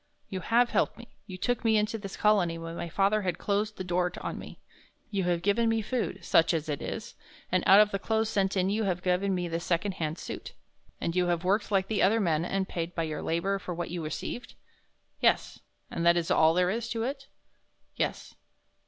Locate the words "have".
0.39-0.71, 5.25-5.43, 8.85-9.03, 11.27-11.43